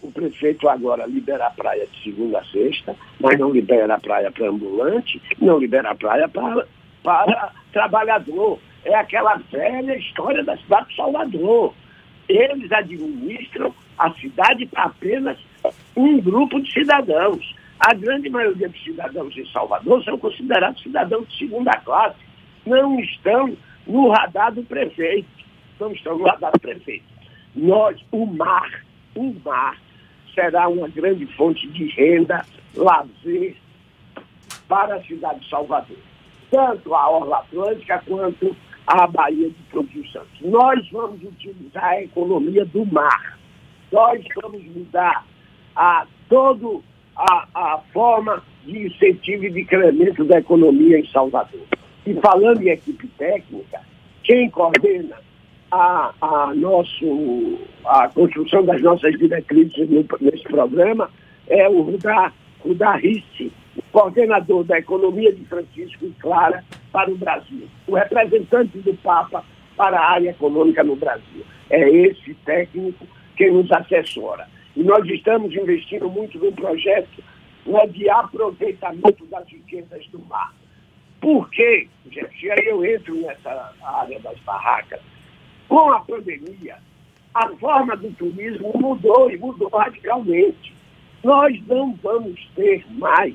O 0.00 0.10
prefeito 0.10 0.68
agora 0.68 1.06
libera 1.06 1.46
a 1.46 1.50
praia 1.50 1.86
de 1.86 2.02
segunda 2.02 2.38
a 2.38 2.44
sexta, 2.46 2.96
mas 3.20 3.38
não 3.38 3.50
libera 3.50 3.94
a 3.94 4.00
praia 4.00 4.32
para 4.32 4.48
ambulante, 4.48 5.22
não 5.40 5.58
libera 5.58 5.90
a 5.90 5.94
praia 5.94 6.28
para, 6.28 6.66
para 7.02 7.52
trabalhador. 7.72 8.58
É 8.84 8.94
aquela 8.94 9.36
velha 9.52 9.96
história 9.96 10.42
da 10.42 10.56
cidade 10.56 10.88
de 10.88 10.96
Salvador. 10.96 11.72
Eles 12.28 12.72
administram 12.72 13.72
a 13.98 14.10
cidade 14.14 14.66
para 14.66 14.84
apenas 14.84 15.38
um 15.94 16.20
grupo 16.20 16.60
de 16.60 16.72
cidadãos. 16.72 17.54
A 17.84 17.94
grande 17.94 18.30
maioria 18.30 18.68
dos 18.68 18.84
cidadãos 18.84 19.36
em 19.36 19.44
Salvador 19.46 20.04
são 20.04 20.16
considerados 20.16 20.80
cidadãos 20.80 21.28
de 21.28 21.36
segunda 21.36 21.72
classe. 21.80 22.16
Não 22.64 23.00
estão 23.00 23.56
no 23.88 24.08
radar 24.08 24.52
do 24.52 24.62
prefeito. 24.62 25.28
Não 25.80 25.90
estão 25.90 26.16
no 26.16 26.24
radar 26.24 26.52
do 26.52 26.60
prefeito. 26.60 27.04
Nós, 27.56 28.00
o 28.12 28.24
mar, 28.24 28.84
o 29.16 29.34
mar, 29.44 29.76
será 30.32 30.68
uma 30.68 30.86
grande 30.86 31.26
fonte 31.34 31.66
de 31.70 31.88
renda, 31.88 32.46
lazer 32.76 33.56
para 34.68 34.94
a 34.94 35.02
cidade 35.02 35.40
de 35.40 35.50
Salvador. 35.50 35.98
Tanto 36.52 36.94
a 36.94 37.10
Orla 37.10 37.38
Atlântica 37.38 38.00
quanto 38.06 38.56
a 38.86 39.08
Baía 39.08 39.48
de 39.48 39.62
Todos 39.72 39.92
os 39.96 40.12
Santos. 40.12 40.40
Nós 40.40 40.88
vamos 40.90 41.20
utilizar 41.20 41.84
a 41.84 42.02
economia 42.02 42.64
do 42.64 42.86
mar. 42.86 43.36
Nós 43.90 44.24
vamos 44.40 44.64
mudar 44.66 45.26
a 45.74 46.06
todo 46.28 46.84
a, 47.16 47.46
a 47.54 47.78
forma 47.92 48.42
de 48.64 48.86
incentivo 48.86 49.44
e 49.44 49.50
de 49.50 49.60
incremento 49.60 50.24
da 50.24 50.38
economia 50.38 50.98
em 50.98 51.06
Salvador. 51.08 51.62
E 52.06 52.14
falando 52.14 52.62
em 52.62 52.70
equipe 52.70 53.06
técnica, 53.18 53.80
quem 54.22 54.50
coordena 54.50 55.16
a, 55.70 56.12
a, 56.20 56.54
nosso, 56.54 57.58
a 57.84 58.08
construção 58.08 58.64
das 58.64 58.82
nossas 58.82 59.18
diretrizes 59.18 59.88
no, 59.88 60.04
nesse 60.20 60.44
programa 60.44 61.10
é 61.48 61.68
o 61.68 61.82
Rudá, 61.82 62.32
Rudá 62.60 62.96
Risse, 62.96 63.52
coordenador 63.90 64.64
da 64.64 64.78
economia 64.78 65.32
de 65.32 65.44
Francisco 65.44 66.04
e 66.06 66.10
Clara 66.20 66.64
para 66.92 67.10
o 67.10 67.16
Brasil, 67.16 67.66
o 67.86 67.94
representante 67.94 68.78
do 68.78 68.94
Papa 68.98 69.44
para 69.76 69.98
a 69.98 70.10
área 70.12 70.30
econômica 70.30 70.84
no 70.84 70.96
Brasil. 70.96 71.44
É 71.70 71.88
esse 71.88 72.34
técnico 72.44 73.06
que 73.36 73.50
nos 73.50 73.70
assessora. 73.72 74.46
E 74.76 74.82
nós 74.82 75.06
estamos 75.08 75.54
investindo 75.54 76.08
muito 76.08 76.38
no 76.38 76.52
projeto 76.52 77.22
né, 77.66 77.86
de 77.88 78.08
aproveitamento 78.08 79.26
das 79.26 79.46
riquezas 79.48 80.06
do 80.08 80.18
mar. 80.26 80.52
Por 81.20 81.48
quê, 81.50 81.88
gente? 82.10 82.46
E 82.46 82.50
aí 82.50 82.66
eu 82.66 82.84
entro 82.84 83.14
nessa 83.20 83.72
área 83.82 84.18
das 84.20 84.38
barracas. 84.40 85.00
Com 85.68 85.90
a 85.92 86.00
pandemia, 86.00 86.76
a 87.34 87.48
forma 87.56 87.96
do 87.96 88.10
turismo 88.12 88.72
mudou 88.74 89.30
e 89.30 89.38
mudou 89.38 89.68
radicalmente. 89.68 90.74
Nós 91.22 91.56
não 91.66 91.94
vamos 92.02 92.40
ter 92.56 92.84
mais 92.90 93.34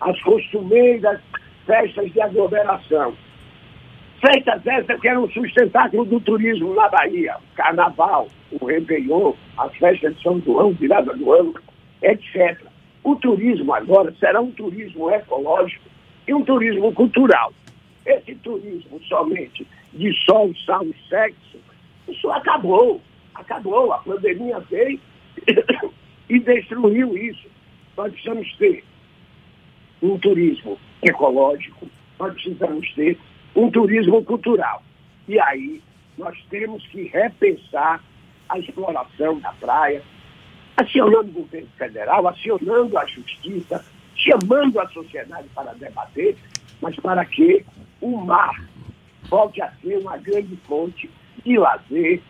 as 0.00 0.20
costumeiras 0.22 1.20
festas 1.66 2.12
de 2.12 2.20
aglomeração 2.20 3.16
Feitas 4.20 4.66
essas 4.66 5.00
que 5.00 5.08
eram 5.08 5.24
um 5.24 5.30
sustentáculo 5.30 6.04
do 6.04 6.20
turismo 6.20 6.74
na 6.74 6.88
Bahia, 6.88 7.36
carnaval, 7.54 8.28
o 8.52 8.64
Réveillon, 8.64 9.32
as 9.56 9.74
festas 9.76 10.16
de 10.16 10.22
São 10.22 10.40
João, 10.40 10.72
virada 10.72 11.14
do 11.14 11.32
ano, 11.32 11.54
etc. 12.02 12.60
O 13.04 13.16
turismo 13.16 13.72
agora 13.72 14.14
será 14.18 14.40
um 14.40 14.50
turismo 14.50 15.10
ecológico 15.10 15.84
e 16.26 16.34
um 16.34 16.44
turismo 16.44 16.92
cultural. 16.92 17.52
Esse 18.04 18.34
turismo 18.36 19.00
somente 19.04 19.66
de 19.92 20.12
sol, 20.24 20.52
sal 20.64 20.84
e 20.84 20.94
sexo, 21.08 21.58
isso 22.08 22.30
acabou. 22.30 23.00
Acabou. 23.34 23.92
A 23.92 23.98
pandemia 23.98 24.58
veio 24.70 25.00
e 26.28 26.38
destruiu 26.38 27.16
isso. 27.16 27.48
Nós 27.96 28.12
precisamos 28.12 28.52
ter 28.56 28.84
um 30.02 30.18
turismo 30.18 30.78
ecológico, 31.02 31.88
nós 32.18 32.32
precisamos 32.34 32.92
ter 32.94 33.18
um 33.54 33.70
turismo 33.70 34.24
cultural. 34.24 34.82
E 35.26 35.38
aí 35.40 35.82
nós 36.16 36.36
temos 36.50 36.86
que 36.88 37.04
repensar 37.04 38.02
a 38.48 38.58
exploração 38.58 39.38
da 39.40 39.52
praia, 39.52 40.02
acionando 40.76 41.28
o 41.30 41.42
governo 41.42 41.68
federal, 41.76 42.26
acionando 42.28 42.96
a 42.98 43.06
justiça, 43.06 43.84
chamando 44.14 44.80
a 44.80 44.88
sociedade 44.88 45.48
para 45.54 45.74
debater, 45.74 46.36
mas 46.80 46.96
para 46.96 47.24
que 47.24 47.64
o 48.00 48.16
mar 48.16 48.68
volte 49.28 49.60
a 49.60 49.70
ser 49.82 49.98
uma 49.98 50.16
grande 50.16 50.56
fonte 50.66 51.10
de 51.44 51.58
lazer, 51.58 52.22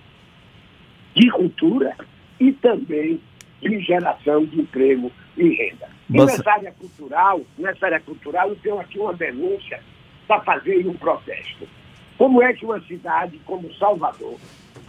de 1.14 1.30
cultura 1.30 1.96
e 2.40 2.52
também 2.52 3.20
de 3.60 3.80
geração 3.80 4.44
de 4.44 4.60
emprego 4.60 5.10
e 5.36 5.48
renda. 5.48 5.88
E 6.08 6.12
nessa 6.12 6.50
área 6.50 6.72
cultural, 6.72 7.42
nessa 7.58 7.86
área 7.86 8.00
cultural, 8.00 8.48
eu 8.48 8.56
tenho 8.56 8.80
aqui 8.80 8.98
uma 8.98 9.12
denúncia 9.12 9.80
para 10.26 10.40
fazer 10.42 10.86
um 10.86 10.94
protesto. 10.94 11.68
Como 12.16 12.42
é 12.42 12.52
que 12.52 12.64
uma 12.64 12.80
cidade 12.82 13.38
como 13.44 13.72
Salvador 13.74 14.38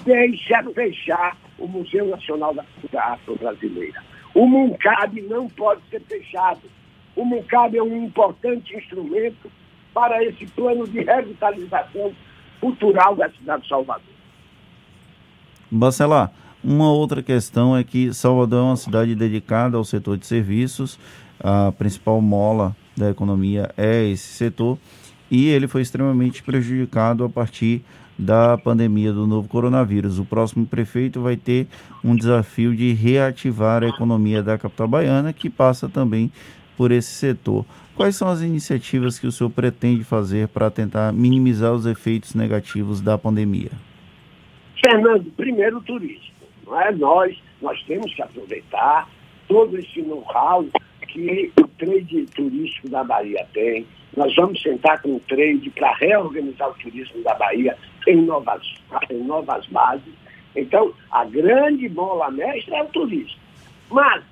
deixa 0.05 0.63
fechar 0.73 1.37
o 1.57 1.67
Museu 1.67 2.07
Nacional 2.07 2.53
da 2.53 2.63
Cultura 2.63 3.03
Afro-Brasileira? 3.03 4.03
O 4.33 4.45
MUNCAB 4.45 5.21
não 5.23 5.47
pode 5.49 5.81
ser 5.89 6.01
fechado. 6.01 6.61
O 7.15 7.25
MUNCAB 7.25 7.77
é 7.77 7.83
um 7.83 8.05
importante 8.05 8.75
instrumento 8.75 9.51
para 9.93 10.23
esse 10.23 10.45
plano 10.47 10.87
de 10.87 11.01
revitalização 11.01 12.13
cultural 12.59 13.15
da 13.15 13.29
cidade 13.31 13.63
de 13.63 13.69
Salvador. 13.69 14.13
Bacelar, 15.71 16.31
uma 16.63 16.91
outra 16.91 17.21
questão 17.23 17.75
é 17.75 17.83
que 17.83 18.13
Salvador 18.13 18.59
é 18.59 18.63
uma 18.63 18.75
cidade 18.75 19.15
dedicada 19.15 19.77
ao 19.77 19.83
setor 19.83 20.17
de 20.17 20.25
serviços, 20.25 20.99
a 21.39 21.71
principal 21.71 22.21
mola 22.21 22.75
da 22.97 23.09
economia 23.09 23.71
é 23.77 24.03
esse 24.05 24.27
setor 24.27 24.77
e 25.31 25.47
ele 25.47 25.67
foi 25.67 25.81
extremamente 25.81 26.43
prejudicado 26.43 27.23
a 27.23 27.29
partir 27.29 27.83
da 28.19 28.57
pandemia 28.57 29.13
do 29.13 29.25
novo 29.25 29.47
coronavírus. 29.47 30.19
O 30.19 30.25
próximo 30.25 30.65
prefeito 30.65 31.21
vai 31.21 31.37
ter 31.37 31.67
um 32.03 32.13
desafio 32.13 32.75
de 32.75 32.91
reativar 32.91 33.81
a 33.81 33.87
economia 33.87 34.43
da 34.43 34.57
capital 34.57 34.89
baiana, 34.89 35.31
que 35.31 35.49
passa 35.49 35.87
também 35.87 36.29
por 36.75 36.91
esse 36.91 37.13
setor. 37.13 37.65
Quais 37.95 38.17
são 38.17 38.27
as 38.27 38.41
iniciativas 38.41 39.17
que 39.17 39.25
o 39.25 39.31
senhor 39.31 39.49
pretende 39.49 40.03
fazer 40.03 40.49
para 40.49 40.69
tentar 40.69 41.13
minimizar 41.13 41.73
os 41.73 41.85
efeitos 41.85 42.35
negativos 42.35 42.99
da 42.99 43.17
pandemia? 43.17 43.71
Fernando, 44.85 45.31
primeiro 45.37 45.77
o 45.77 45.81
turismo. 45.81 46.33
Não 46.65 46.79
é? 46.79 46.91
nós, 46.91 47.37
nós 47.61 47.81
temos 47.83 48.13
que 48.13 48.21
aproveitar 48.21 49.09
todo 49.47 49.77
esse 49.77 50.01
know-how 50.01 50.65
que 51.07 51.51
o 51.59 51.67
trade 51.69 52.25
turístico 52.35 52.89
da 52.89 53.03
Bahia 53.03 53.45
tem, 53.53 53.85
nós 54.15 54.33
vamos 54.35 54.61
sentar 54.61 55.01
com 55.01 55.15
o 55.15 55.19
trade 55.21 55.69
para 55.71 55.93
reorganizar 55.95 56.69
o 56.69 56.73
turismo 56.73 57.21
da 57.23 57.35
Bahia 57.35 57.77
em 58.07 58.17
novas, 58.17 58.61
em 59.09 59.23
novas 59.23 59.65
bases. 59.67 60.13
Então, 60.55 60.93
a 61.11 61.25
grande 61.25 61.87
bola 61.87 62.31
mestra 62.31 62.77
é 62.77 62.83
o 62.83 62.87
turismo. 62.87 63.39
Mas, 63.89 64.23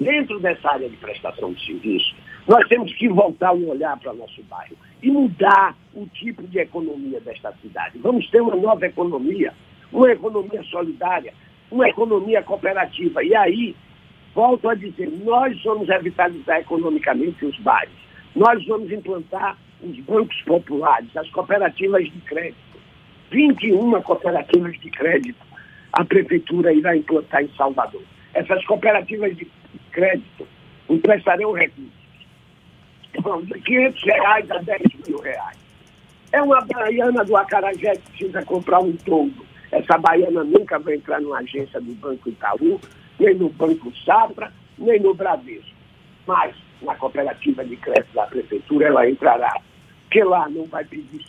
dentro 0.00 0.40
dessa 0.40 0.70
área 0.70 0.88
de 0.88 0.96
prestação 0.96 1.52
de 1.52 1.64
serviço, 1.64 2.14
nós 2.48 2.66
temos 2.68 2.94
que 2.94 3.08
voltar 3.08 3.52
um 3.52 3.68
olhar 3.68 3.98
para 3.98 4.12
o 4.12 4.16
nosso 4.16 4.42
bairro 4.44 4.76
e 5.02 5.10
mudar 5.10 5.76
o 5.94 6.06
tipo 6.06 6.42
de 6.44 6.58
economia 6.58 7.20
desta 7.20 7.52
cidade. 7.60 7.98
Vamos 7.98 8.28
ter 8.30 8.40
uma 8.40 8.56
nova 8.56 8.86
economia, 8.86 9.52
uma 9.92 10.10
economia 10.10 10.62
solidária, 10.64 11.34
uma 11.70 11.88
economia 11.88 12.42
cooperativa. 12.42 13.22
E 13.22 13.34
aí, 13.34 13.76
volto 14.34 14.68
a 14.68 14.74
dizer, 14.74 15.10
nós 15.24 15.60
vamos 15.62 15.88
revitalizar 15.88 16.60
economicamente 16.60 17.44
os 17.44 17.58
bairros 17.58 18.05
nós 18.36 18.64
vamos 18.66 18.92
implantar 18.92 19.56
os 19.82 19.98
bancos 20.00 20.40
populares, 20.42 21.08
as 21.16 21.28
cooperativas 21.30 22.04
de 22.04 22.20
crédito. 22.20 22.76
21 23.30 24.02
cooperativas 24.02 24.78
de 24.78 24.90
crédito 24.90 25.44
a 25.94 26.04
prefeitura 26.04 26.72
irá 26.72 26.94
implantar 26.94 27.42
em 27.42 27.50
Salvador. 27.56 28.02
Essas 28.34 28.62
cooperativas 28.66 29.34
de 29.34 29.50
crédito 29.90 30.46
emprestarão 30.88 31.52
recursos. 31.52 31.96
De 33.44 33.60
500 33.62 34.02
reais 34.04 34.50
a 34.50 34.58
10 34.58 34.82
mil 35.08 35.18
reais. 35.20 35.58
É 36.32 36.42
uma 36.42 36.60
baiana 36.60 37.24
do 37.24 37.34
Acarajé 37.34 37.92
que 37.96 38.10
precisa 38.10 38.44
comprar 38.44 38.80
um 38.80 38.92
todo. 38.92 39.46
Essa 39.72 39.96
baiana 39.96 40.44
nunca 40.44 40.78
vai 40.78 40.96
entrar 40.96 41.20
numa 41.22 41.38
agência 41.38 41.80
do 41.80 41.94
Banco 41.94 42.28
Itaú, 42.28 42.78
nem 43.18 43.34
no 43.34 43.48
Banco 43.48 43.90
Safra, 44.04 44.52
nem 44.76 45.00
no 45.00 45.14
Bradesco. 45.14 45.70
Mas 46.26 46.54
na 46.82 46.94
cooperativa 46.94 47.64
de 47.64 47.76
crédito 47.76 48.14
da 48.14 48.26
prefeitura 48.26 48.86
ela 48.86 49.08
entrará. 49.08 49.60
Porque 50.04 50.22
lá 50.22 50.48
não 50.48 50.64
vai 50.64 50.84
pedir 50.84 51.24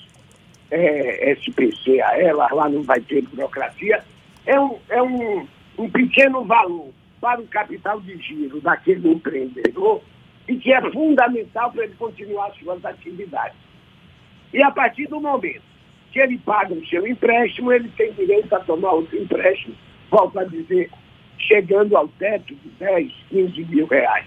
é, 0.72 1.32
SPC 1.34 2.02
a 2.02 2.20
ela, 2.20 2.48
lá 2.52 2.70
não 2.70 2.84
vai 2.84 3.00
ter 3.02 3.22
burocracia. 3.24 4.04
É 4.46 4.60
um, 4.60 4.78
é 4.90 5.02
um, 5.02 5.48
um 5.78 5.90
pequeno 5.90 6.44
valor 6.44 6.92
para 7.20 7.42
o 7.42 7.48
capital 7.48 8.00
de 8.02 8.18
giro 8.18 8.62
daquele 8.62 9.12
empreendedor 9.12 10.02
e 10.48 10.56
que 10.56 10.74
é 10.74 10.92
fundamental 10.92 11.72
para 11.72 11.84
ele 11.84 11.96
continuar 11.96 12.52
suas 12.54 12.84
atividades. 12.86 13.58
E 14.54 14.62
a 14.62 14.72
partir 14.72 15.08
do 15.08 15.20
momento 15.20 15.62
que 16.12 16.20
ele 16.20 16.38
paga 16.38 16.74
o 16.74 16.88
seu 16.88 17.06
empréstimo, 17.06 17.72
ele 17.72 17.90
tem 17.98 18.12
direito 18.14 18.54
a 18.54 18.60
tomar 18.60 18.92
outro 18.92 19.18
empréstimo, 19.18 19.76
volto 20.10 20.40
a 20.40 20.46
dizer, 20.46 20.90
chegando 21.38 21.98
ao 21.98 22.08
teto 22.08 22.56
de 22.56 22.70
10, 22.80 23.12
15 23.30 23.66
mil 23.66 23.86
reais. 23.88 24.26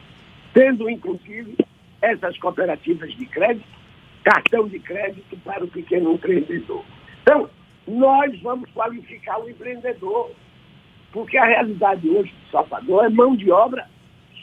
Tendo, 0.53 0.89
inclusive, 0.91 1.57
essas 2.03 2.37
cooperativas 2.39 3.13
de 3.15 3.27
crédito, 3.27 3.67
cartão 4.25 4.69
de 4.69 4.79
crédito 4.79 5.37
para 5.45 5.65
o 5.65 5.69
pequeno 5.69 6.13
empreendedor. 6.13 6.85
Então, 7.23 7.49
nós 7.87 8.41
vamos 8.43 8.69
qualificar 8.71 9.41
o 9.41 9.49
empreendedor, 9.49 10.31
porque 11.13 11.37
a 11.37 11.45
realidade 11.45 12.09
hoje 12.09 12.33
de 12.45 12.51
Salvador 12.51 13.05
é 13.05 13.09
mão 13.09 13.37
de 13.37 13.51
obra 13.51 13.87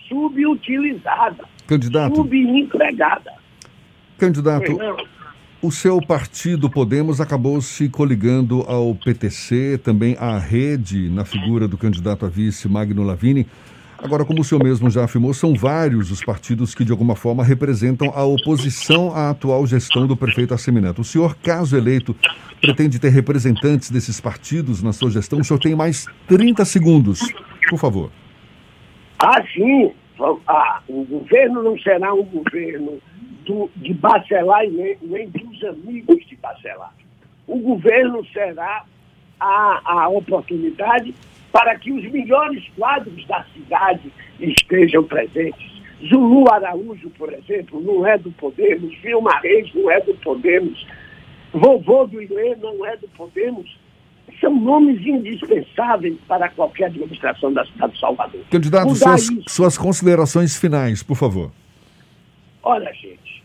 subutilizada, 0.07 1.45
Candidato. 1.67 2.15
subempregada. 2.15 3.33
Candidato, 4.17 4.77
o 5.61 5.71
seu 5.71 5.99
partido 6.01 6.69
Podemos 6.69 7.19
acabou 7.19 7.59
se 7.61 7.89
coligando 7.89 8.61
ao 8.61 8.95
PTC, 8.95 9.79
também 9.83 10.15
à 10.19 10.37
rede, 10.37 11.09
na 11.09 11.25
figura 11.25 11.67
do 11.67 11.77
candidato 11.77 12.25
a 12.25 12.29
vice 12.29 12.67
Magno 12.69 13.03
Lavini. 13.03 13.47
Agora, 14.03 14.23
como 14.23 14.41
o 14.41 14.43
senhor 14.43 14.63
mesmo 14.63 14.89
já 14.89 15.03
afirmou, 15.03 15.33
são 15.33 15.55
vários 15.55 16.11
os 16.11 16.23
partidos 16.23 16.75
que, 16.75 16.85
de 16.85 16.91
alguma 16.91 17.15
forma, 17.15 17.43
representam 17.43 18.11
a 18.13 18.23
oposição 18.23 19.11
à 19.13 19.31
atual 19.31 19.65
gestão 19.65 20.05
do 20.05 20.15
prefeito 20.15 20.53
Assemineto. 20.53 21.01
O 21.01 21.03
senhor, 21.03 21.35
caso 21.37 21.75
eleito, 21.75 22.15
pretende 22.61 22.99
ter 22.99 23.09
representantes 23.09 23.89
desses 23.89 24.21
partidos 24.21 24.83
na 24.83 24.93
sua 24.93 25.09
gestão? 25.09 25.39
O 25.39 25.43
senhor 25.43 25.59
tem 25.59 25.75
mais 25.75 26.05
30 26.27 26.63
segundos, 26.63 27.21
por 27.69 27.79
favor. 27.79 28.11
Ah, 29.19 29.41
sim. 29.53 29.91
Ah, 30.47 30.81
o 30.87 31.03
governo 31.03 31.63
não 31.63 31.77
será 31.79 32.13
um 32.13 32.23
governo 32.23 32.99
do, 33.45 33.69
de 33.75 33.93
Bacelar 33.93 34.63
e 34.65 34.69
nem, 34.69 34.97
nem 35.01 35.29
dos 35.29 35.63
amigos 35.63 36.25
de 36.27 36.35
Bacelar. 36.35 36.93
O 37.47 37.59
governo 37.59 38.23
será 38.31 38.83
a, 39.39 39.81
a 39.85 40.09
oportunidade 40.09 41.13
para 41.57 41.75
que 41.79 41.91
os 41.91 42.03
melhores 42.11 42.63
quadros 42.77 43.25
da 43.25 43.43
cidade 43.51 44.13
estejam 44.39 45.03
presentes. 45.03 45.81
Zulu 46.07 46.45
Araújo, 46.53 47.09
por 47.17 47.33
exemplo, 47.33 47.81
não 47.81 48.05
é 48.05 48.15
do 48.15 48.31
Podemos, 48.33 48.95
Vilma 48.99 49.39
Reis 49.39 49.73
não 49.73 49.89
é 49.89 49.99
do 50.01 50.13
Podemos, 50.17 50.85
Vovô 51.51 52.05
do 52.05 52.21
Ilê 52.21 52.55
não 52.57 52.85
é 52.85 52.95
do 52.97 53.07
Podemos. 53.07 53.75
São 54.39 54.55
nomes 54.55 55.03
indispensáveis 55.03 56.15
para 56.27 56.47
qualquer 56.49 56.85
administração 56.85 57.51
da 57.51 57.65
cidade 57.65 57.93
de 57.93 57.99
Salvador. 57.99 58.41
Candidato, 58.51 58.93
suas, 58.93 59.27
suas 59.47 59.77
considerações 59.79 60.55
finais, 60.55 61.01
por 61.01 61.15
favor. 61.15 61.51
Olha, 62.61 62.93
gente, 62.93 63.43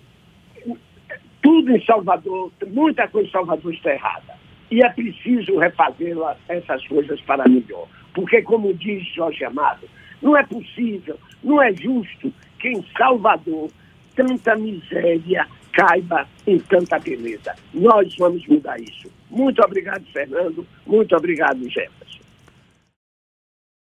tudo 1.40 1.74
em 1.74 1.82
Salvador, 1.86 2.52
muita 2.66 3.08
coisa 3.08 3.26
em 3.26 3.32
Salvador 3.32 3.72
está 3.72 3.94
errada. 3.94 4.34
E 4.70 4.84
é 4.84 4.88
preciso 4.90 5.58
refazer 5.58 6.14
essas 6.48 6.86
coisas 6.88 7.18
para 7.22 7.48
melhor. 7.48 7.86
Porque, 8.14 8.42
como 8.42 8.74
diz 8.74 9.06
Jorge 9.14 9.44
Amado, 9.44 9.88
não 10.20 10.36
é 10.36 10.44
possível, 10.44 11.18
não 11.42 11.60
é 11.60 11.72
justo 11.72 12.32
que 12.58 12.68
em 12.68 12.84
Salvador 12.96 13.70
tanta 14.14 14.54
miséria 14.56 15.46
caiba 15.72 16.28
em 16.46 16.58
tanta 16.58 16.98
beleza. 16.98 17.54
Nós 17.72 18.14
vamos 18.18 18.46
mudar 18.46 18.78
isso. 18.80 19.10
Muito 19.30 19.62
obrigado, 19.62 20.04
Fernando. 20.12 20.66
Muito 20.86 21.16
obrigado, 21.16 21.58
Jefferson. 21.68 22.01